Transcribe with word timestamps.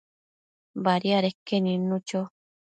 Badiadeque 0.83 1.55
nidnu 1.63 1.95
cho 2.07 2.21